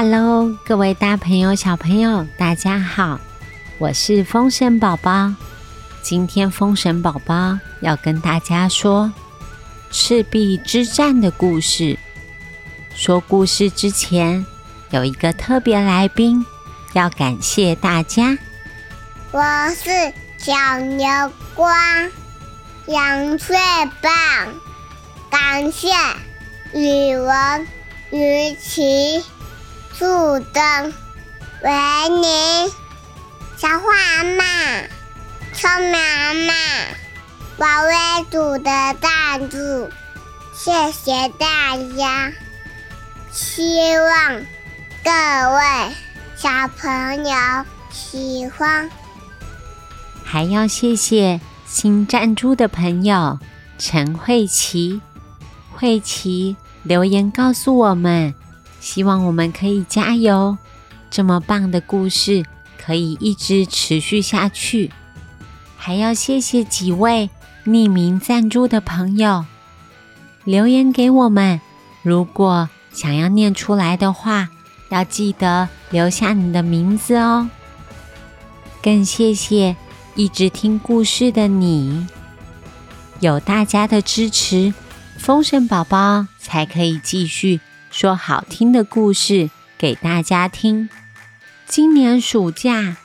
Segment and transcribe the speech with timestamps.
[0.00, 3.18] Hello，各位大朋友、小朋友，大家好，
[3.78, 5.34] 我是风神宝宝。
[6.02, 9.12] 今天风神宝宝要跟大家说
[9.90, 11.98] 赤壁之战的故事。
[12.94, 14.46] 说故事之前，
[14.90, 16.46] 有一个特别来宾
[16.92, 18.38] 要感谢大家。
[19.32, 19.90] 我是
[20.38, 21.08] 小牛
[21.56, 21.76] 光，
[22.86, 23.56] 杨翠
[24.00, 24.12] 棒，
[25.28, 25.88] 感谢
[26.72, 27.66] 语文、
[28.12, 29.24] 于琪。
[29.98, 30.04] 树
[30.52, 30.94] 灯，
[31.64, 32.72] 维尼，
[33.56, 34.44] 小花阿妈，
[35.52, 36.54] 聪明阿妈，
[37.56, 39.90] 宝威组的赞助，
[40.54, 42.32] 谢谢大家。
[43.32, 44.40] 希望
[45.02, 45.10] 各
[45.56, 45.92] 位
[46.36, 46.48] 小
[46.80, 47.34] 朋友
[47.90, 48.88] 喜欢。
[50.24, 53.40] 还要谢谢新赞助的朋友
[53.78, 55.00] 陈慧琪，
[55.74, 58.32] 慧琪留言告诉我们。
[58.80, 60.56] 希望我们可以加油，
[61.10, 62.44] 这么棒的故事
[62.78, 64.90] 可以一直持续下去。
[65.76, 67.30] 还要谢谢几位
[67.64, 69.44] 匿名赞助的朋友
[70.44, 71.60] 留言给我们。
[72.02, 74.48] 如果想要念出来的话，
[74.90, 77.48] 要记得留下你的名字哦。
[78.82, 79.76] 更谢谢
[80.14, 82.06] 一直听故事的你，
[83.20, 84.72] 有大家的支持，
[85.18, 87.60] 风神宝宝才可以继续。
[88.00, 90.88] 说好听的故事给大家听。
[91.66, 92.96] 今年暑假，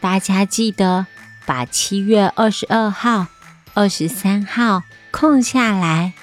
[0.00, 1.04] 大家记得
[1.44, 3.26] 把七月二十二号、
[3.74, 6.14] 二十三号空下来，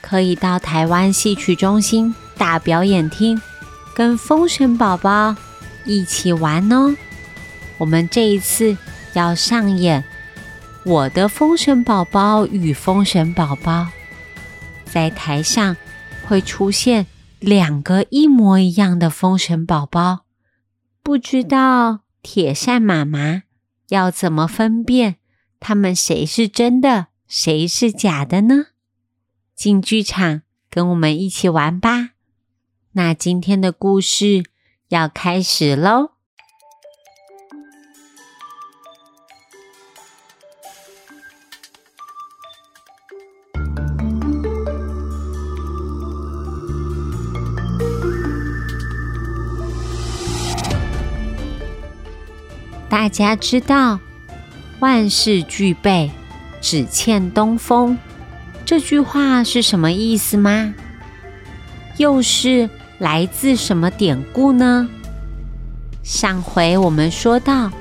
[0.00, 3.38] 可以到台湾戏曲中心大表演厅，
[3.94, 5.36] 跟风神宝宝
[5.84, 6.96] 一起玩哦。
[7.76, 8.74] 我们这一次
[9.12, 10.02] 要上演
[10.90, 13.82] 《我的风神宝宝与风神宝宝》，
[14.90, 15.76] 在台上
[16.26, 17.04] 会出现。
[17.44, 20.24] 两个一模一样的封神宝宝，
[21.02, 23.42] 不知道铁扇妈妈
[23.88, 25.16] 要怎么分辨
[25.60, 28.68] 他们谁是真的，谁是假的呢？
[29.54, 30.40] 进剧场
[30.70, 32.12] 跟我们一起玩吧！
[32.92, 34.44] 那今天的故事
[34.88, 36.13] 要开始喽。
[52.94, 53.98] 大家知道
[54.78, 56.12] “万事俱备，
[56.60, 57.98] 只欠东风”
[58.64, 60.72] 这句话是什么意思吗？
[61.96, 64.88] 又是来自什么典故呢？
[66.04, 67.72] 上回我们说到，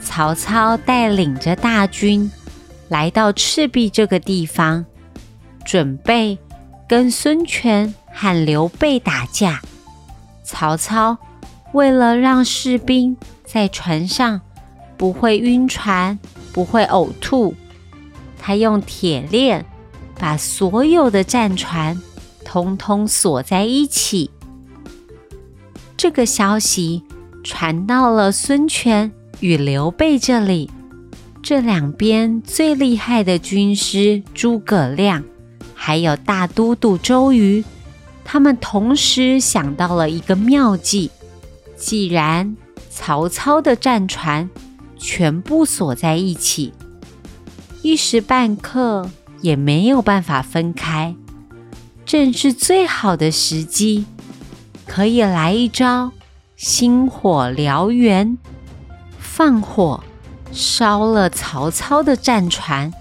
[0.00, 2.32] 曹操带领着大军
[2.88, 4.86] 来到赤壁这个地方，
[5.66, 6.38] 准备
[6.88, 9.60] 跟孙权和刘备打架。
[10.42, 11.18] 曹操
[11.72, 14.40] 为了让士兵在船上，
[14.96, 16.18] 不会晕船，
[16.52, 17.54] 不会呕吐。
[18.38, 19.64] 他用铁链
[20.18, 22.00] 把所有的战船
[22.44, 24.30] 通通锁在一起。
[25.96, 27.02] 这个消息
[27.42, 30.70] 传到了孙权与刘备这里，
[31.42, 35.24] 这两边最厉害的军师诸葛亮，
[35.74, 37.64] 还有大都督周瑜，
[38.24, 41.10] 他们同时想到了一个妙计：
[41.76, 42.56] 既然
[42.90, 44.48] 曹操的战船，
[44.98, 46.72] 全部锁在一起，
[47.82, 51.14] 一时半刻也没有办法分开。
[52.04, 54.06] 正是最好的时机，
[54.86, 56.12] 可以来一招
[56.56, 58.38] 星火燎原，
[59.18, 60.02] 放火
[60.52, 62.92] 烧了曹操的战船，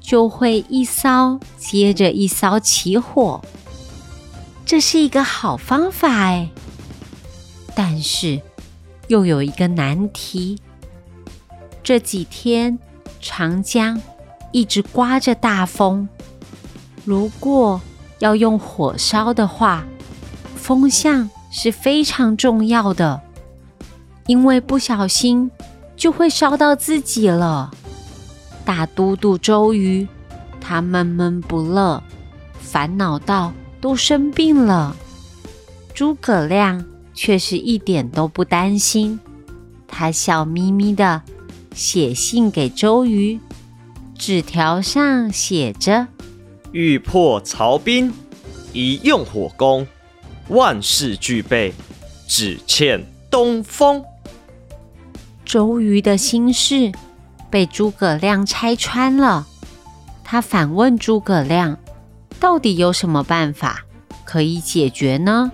[0.00, 3.40] 就会一艘接着一艘起火。
[4.64, 6.48] 这是一个好方法哎，
[7.74, 8.40] 但是
[9.08, 10.58] 又有一个难题。
[11.82, 12.78] 这几天
[13.20, 14.00] 长江
[14.52, 16.08] 一直刮着大风，
[17.04, 17.80] 如果
[18.20, 19.84] 要用火烧的话，
[20.54, 23.20] 风向是非常重要的，
[24.26, 25.50] 因为不小心
[25.96, 27.70] 就会烧到自己了。
[28.64, 30.06] 大都督周瑜
[30.60, 32.00] 他闷闷不乐，
[32.60, 34.96] 烦恼到都生病了。
[35.92, 39.18] 诸葛亮却是一点都不担心，
[39.88, 41.20] 他笑眯眯的。
[41.74, 43.40] 写信给周瑜，
[44.18, 46.06] 纸条上写着
[46.72, 48.12] ：“欲破曹兵，
[48.72, 49.86] 宜用火攻，
[50.48, 51.72] 万事俱备，
[52.28, 54.04] 只欠东风。”
[55.44, 56.92] 周瑜的心事
[57.50, 59.46] 被诸葛亮拆穿了，
[60.22, 61.78] 他反问诸葛亮
[62.38, 63.84] ：“到底有什么办法
[64.24, 65.52] 可以解决呢？”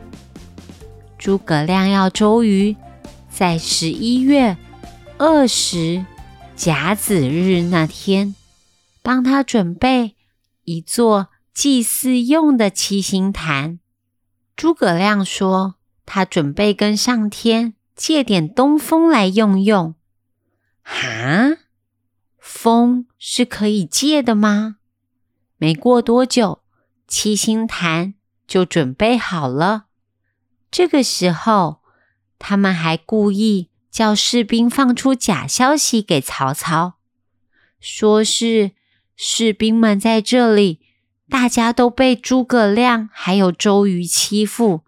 [1.19, 2.77] 诸葛亮要周瑜
[3.29, 4.57] 在十一月
[5.21, 6.07] 二十
[6.55, 8.37] 甲子日那天，
[9.03, 10.15] 帮他准备
[10.63, 13.81] 一座祭祀用的七星坛。
[14.55, 15.75] 诸葛亮说，
[16.07, 19.97] 他准备跟上天借点东风来用用。
[20.83, 21.59] 哈，
[22.39, 24.77] 风是可以借的吗？
[25.57, 26.63] 没过多久，
[27.09, 28.15] 七星坛
[28.47, 29.87] 就准备好了。
[30.71, 31.81] 这个时候，
[32.39, 36.99] 他们还故意叫士兵放出假消息给曹操，
[37.81, 38.71] 说是
[39.17, 40.81] 士兵们在这里，
[41.29, 44.85] 大家都被诸葛亮还有周瑜欺负，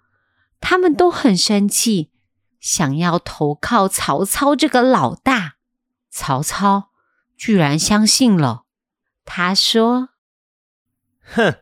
[0.60, 2.12] 他们都很生气，
[2.60, 5.56] 想要投靠曹操这个老大。
[6.08, 6.90] 曹操
[7.36, 8.62] 居然相信了，
[9.24, 10.10] 他说
[11.34, 11.56] ：“哼，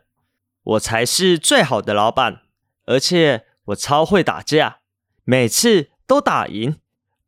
[0.65, 2.43] 我才是最好的老板，
[2.85, 4.79] 而且……”我超会打架，
[5.25, 6.79] 每次都打赢。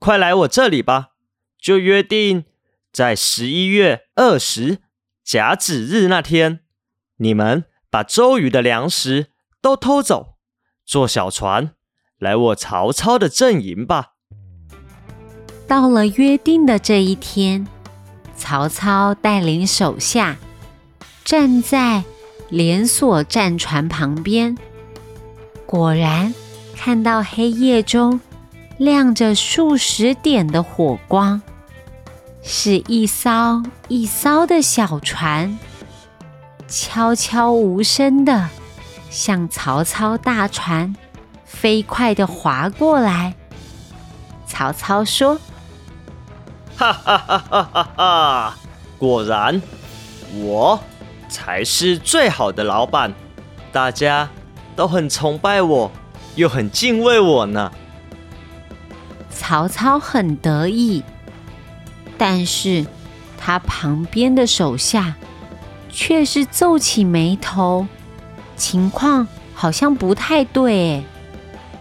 [0.00, 1.10] 快来我这里吧，
[1.60, 2.46] 就约定
[2.90, 4.78] 在十一月二十
[5.22, 6.60] 甲子日那天，
[7.18, 9.26] 你们把周瑜的粮食
[9.60, 10.38] 都偷走，
[10.86, 11.72] 坐小船
[12.18, 14.14] 来我曹操的阵营吧。
[15.68, 17.68] 到了约定的这一天，
[18.34, 20.38] 曹操带领手下
[21.26, 22.04] 站在
[22.48, 24.56] 连锁战船旁边。
[25.66, 26.32] 果然，
[26.74, 28.18] 看到黑夜中
[28.80, 31.42] 亮着数十点的火光，
[32.42, 35.58] 是一艘一艘的小船，
[36.66, 38.48] 悄悄无声的
[39.10, 40.96] 向曹操大船
[41.44, 43.34] 飞快的划过来。
[44.46, 45.38] 曹操说
[46.74, 48.58] ：“哈哈哈哈哈哈！
[48.96, 49.60] 果然，
[50.36, 50.80] 我
[51.28, 53.12] 才是最好的老板，
[53.70, 54.26] 大家。”
[54.74, 55.92] 都很崇拜我，
[56.36, 57.70] 又很敬畏我呢。
[59.40, 61.02] 曹操很得意，
[62.18, 62.84] 但是
[63.38, 65.14] 他旁边的手下
[65.88, 67.86] 却是皱起眉头，
[68.54, 71.02] 情况好像不太对。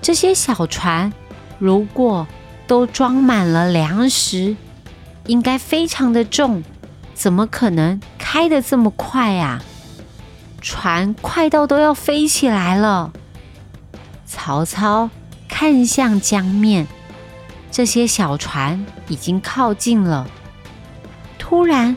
[0.02, 1.12] 这些小船
[1.60, 2.26] 如果
[2.66, 4.56] 都装满了粮食，
[5.26, 6.64] 应该非常的重，
[7.14, 9.62] 怎么可能开得这么快啊？
[10.62, 13.12] 船快到都要飞起来了。
[14.26, 15.10] 曹操
[15.50, 16.88] 看向江面，
[17.72, 20.30] 这些小船已经靠近了。
[21.38, 21.96] 突然，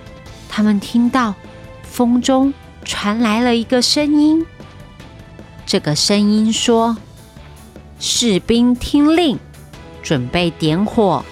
[0.49, 1.35] 他们听到
[1.83, 2.53] 风中
[2.85, 4.47] 传来了一个声音。
[5.67, 6.97] 这个声音说
[7.99, 9.39] ：“士兵听令，
[10.03, 11.25] 准备点火，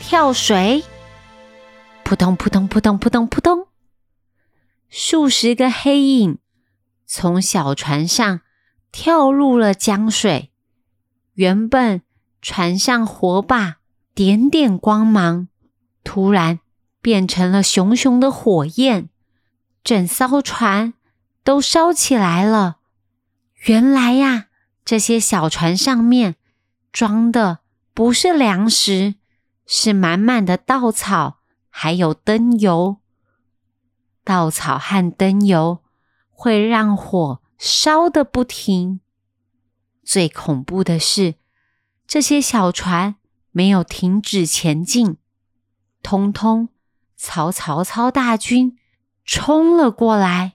[0.00, 0.84] 跳水！”
[2.04, 3.66] 扑通扑通扑通扑通扑通。
[4.88, 6.38] 数十个黑影
[7.06, 8.40] 从小船上
[8.90, 10.50] 跳入了江水，
[11.34, 12.00] 原本
[12.40, 13.78] 船上火把
[14.14, 15.48] 点点光芒，
[16.04, 16.60] 突然
[17.00, 19.08] 变成了熊熊的火焰，
[19.82, 20.94] 整艘船
[21.42, 22.78] 都烧起来了。
[23.66, 24.46] 原来呀，
[24.84, 26.36] 这些小船上面
[26.92, 27.58] 装的
[27.92, 29.16] 不是粮食，
[29.66, 32.98] 是满满的稻草，还有灯油。
[34.24, 35.82] 稻草和灯油
[36.30, 39.00] 会让火烧的不停。
[40.04, 41.34] 最恐怖的是，
[42.08, 43.16] 这些小船
[43.50, 45.18] 没有停止前进，
[46.02, 46.70] 通通
[47.18, 48.78] 朝曹操大军
[49.26, 50.54] 冲了过来。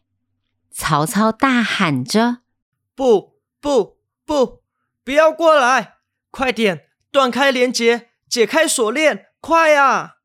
[0.72, 2.40] 曹操大喊着
[2.96, 4.64] ：“不不不，
[5.04, 5.98] 不要过来！
[6.32, 10.16] 快点断开连结，解开锁链，快呀！”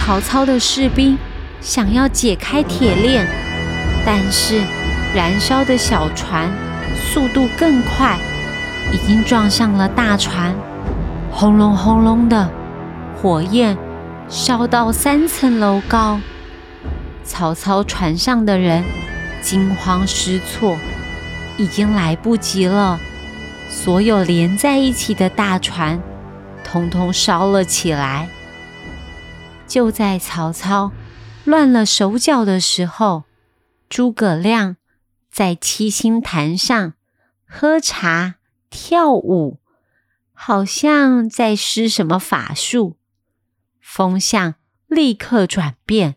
[0.00, 1.18] 曹操的士兵。
[1.60, 3.24] 想要解开铁链，
[4.04, 4.58] 但是
[5.14, 6.50] 燃烧的小船
[6.96, 8.18] 速度更快，
[8.90, 10.54] 已经撞上了大船，
[11.30, 12.50] 轰隆轰隆的
[13.16, 13.76] 火焰
[14.28, 16.18] 烧到三层楼高。
[17.22, 18.82] 曹操船上的人
[19.42, 20.78] 惊慌失措，
[21.58, 22.98] 已经来不及了。
[23.68, 26.00] 所有连在一起的大船
[26.64, 28.28] 通通烧了起来。
[29.66, 30.92] 就在曹操。
[31.44, 33.24] 乱了手脚的时候，
[33.88, 34.76] 诸葛亮
[35.28, 36.92] 在七星坛上
[37.48, 38.36] 喝茶
[38.72, 39.60] 跳舞，
[40.32, 42.96] 好像在施什么法术。
[43.80, 44.54] 风向
[44.88, 46.16] 立刻转变，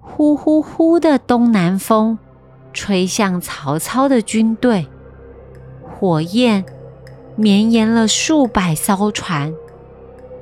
[0.00, 2.18] 呼呼呼的东南风
[2.72, 4.88] 吹向曹操的军队，
[5.82, 6.64] 火焰
[7.36, 9.54] 绵延了数百艘船。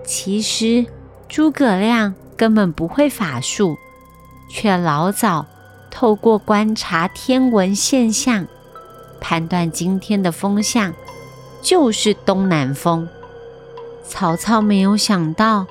[0.04, 0.86] 其实
[1.28, 2.14] 诸葛亮。
[2.36, 3.76] 根本不会法术，
[4.50, 5.46] 却老早
[5.88, 8.48] 透过观察天文现象，
[9.24, 10.92] 判断今天的风向
[11.62, 13.08] 就是东南风。
[14.06, 15.66] 曹操没有想到，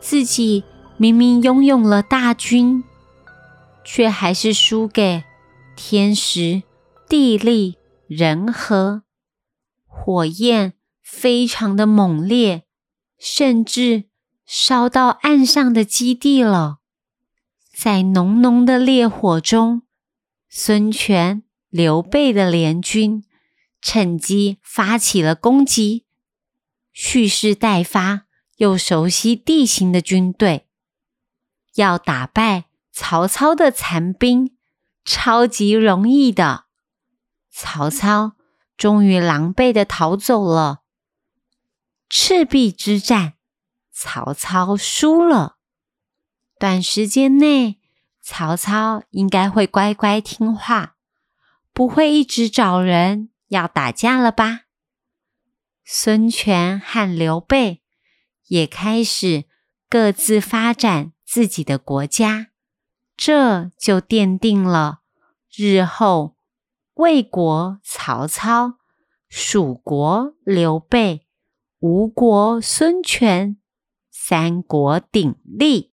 [0.00, 0.64] 自己
[0.98, 2.84] 明明拥有了大军，
[3.82, 5.24] 却还是输给
[5.76, 6.62] 天时、
[7.08, 9.04] 地利、人和，
[9.86, 12.64] 火焰非常的猛烈，
[13.18, 14.04] 甚至
[14.44, 16.80] 烧到岸上的基地了。
[17.74, 19.82] 在浓浓的烈火中，
[20.50, 23.24] 孙权、刘备的联军
[23.80, 26.06] 趁机发起了攻击。
[26.92, 30.66] 蓄势待发又熟悉地形的军队，
[31.74, 34.56] 要打败曹操的残兵，
[35.04, 36.64] 超级容易的。
[37.50, 38.32] 曹操
[38.76, 40.82] 终于狼狈的逃走了。
[42.08, 43.34] 赤壁之战，
[43.92, 45.58] 曹操输了。
[46.58, 47.78] 短时间内，
[48.20, 50.96] 曹操应该会乖乖听话，
[51.78, 54.62] 不会一直找人要打架了吧？
[55.84, 57.84] 孙权和刘备
[58.48, 59.44] 也开始
[59.88, 62.48] 各自发展自己的国家，
[63.16, 65.02] 这就奠定了
[65.56, 66.34] 日后
[66.94, 68.78] 魏国曹操、
[69.28, 71.28] 蜀国刘备、
[71.78, 73.56] 吴国孙权
[74.10, 75.92] 三国鼎立。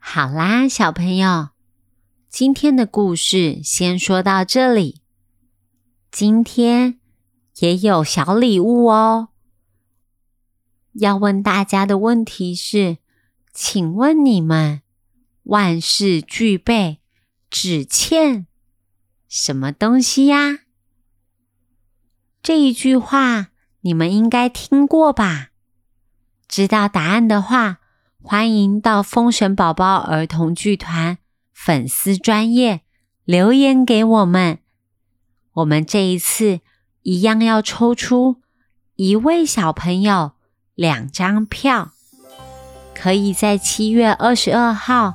[0.00, 1.50] 好啦，小朋友，
[2.28, 5.00] 今天的故事先说到这里。
[6.10, 6.98] 今天
[7.60, 9.28] 也有小礼物哦。
[10.92, 12.98] 要问大家的问题是：
[13.54, 14.82] 请问你们
[15.48, 17.00] 万事俱备，
[17.48, 18.46] 只欠
[19.28, 20.58] 什么东西呀？
[22.42, 23.48] 这一句话
[23.80, 25.48] 你们应该听过吧？
[26.46, 27.78] 知道答案的话。
[28.20, 31.18] 欢迎到风神宝宝儿童剧团
[31.54, 32.82] 粉丝专业
[33.24, 34.58] 留言给我们。
[35.52, 36.60] 我们这一次
[37.02, 38.42] 一样要抽出
[38.96, 40.32] 一位小朋友
[40.74, 41.92] 两张票，
[42.94, 45.14] 可以在七月二十二号、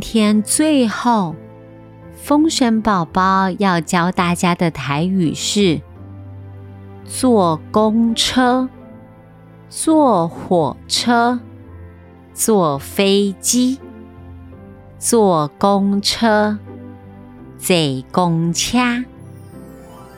[0.00, 1.36] 天最后，
[2.14, 5.80] 风神宝宝要教大家的台语是：
[7.04, 8.68] 坐公车、
[9.68, 11.38] 坐火车、
[12.32, 13.78] 坐飞机、
[14.98, 16.58] 坐公车、
[17.58, 17.76] 坐
[18.10, 19.04] 公车、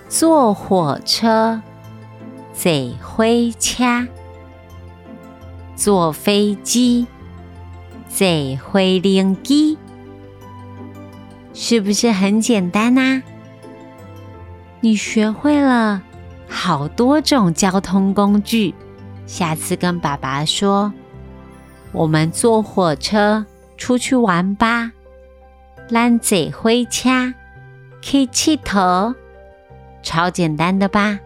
[0.08, 1.60] 坐火车、
[2.52, 2.70] 坐
[3.02, 4.06] 火车、
[5.74, 7.06] 坐飞机。
[8.14, 8.26] 坐
[8.58, 9.78] 飞灵机
[11.54, 13.22] 是不是很简单呐？
[14.80, 16.02] 你学会了
[16.46, 18.74] 好多种交通工具，
[19.26, 20.92] 下次跟爸爸说，
[21.92, 23.46] 我们坐火车
[23.78, 24.92] 出去玩吧。
[25.88, 27.32] 咱坐火车
[28.02, 29.14] 去佚佗，
[30.02, 31.18] 超简单的吧？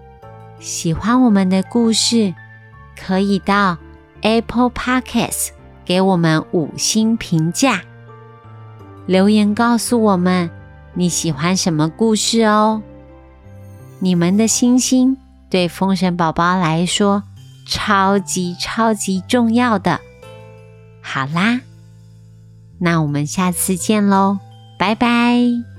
[0.60, 2.32] 喜欢我们的故事，
[2.96, 3.76] 可以到
[4.20, 5.50] Apple Podcasts。
[5.86, 7.80] 给我们五星评价，
[9.06, 10.50] 留言告诉我们
[10.94, 12.82] 你喜欢什么故事哦。
[14.00, 15.16] 你们的星星
[15.48, 17.22] 对风神宝宝来说
[17.66, 20.00] 超级超级重要的。
[21.00, 21.60] 好啦，
[22.78, 24.38] 那我们下次见喽，
[24.78, 25.75] 拜拜。